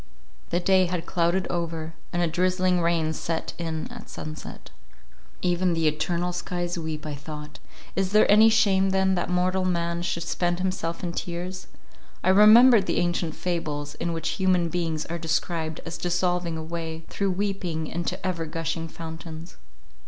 The 0.49 0.59
day 0.59 0.87
had 0.87 1.05
clouded 1.05 1.45
over, 1.51 1.93
and 2.11 2.23
a 2.23 2.27
drizzling 2.27 2.81
rain 2.81 3.13
set 3.13 3.53
in 3.59 3.87
at 3.91 4.09
sunset. 4.09 4.71
Even 5.43 5.75
the 5.75 5.87
eternal 5.87 6.33
skies 6.33 6.75
weep, 6.75 7.05
I 7.05 7.13
thought; 7.13 7.59
is 7.95 8.11
there 8.11 8.25
any 8.27 8.49
shame 8.49 8.89
then, 8.89 9.13
that 9.13 9.29
mortal 9.29 9.63
man 9.63 10.01
should 10.01 10.23
spend 10.23 10.57
himself 10.57 11.03
in 11.03 11.11
tears? 11.11 11.67
I 12.23 12.29
remembered 12.29 12.87
the 12.87 12.97
ancient 12.97 13.35
fables, 13.35 13.93
in 13.93 14.11
which 14.11 14.29
human 14.41 14.69
beings 14.69 15.05
are 15.05 15.19
described 15.19 15.81
as 15.85 15.99
dissolving 15.99 16.57
away 16.57 17.03
through 17.07 17.29
weeping 17.33 17.85
into 17.85 18.17
ever 18.25 18.47
gushing 18.47 18.87
fountains. 18.87 19.55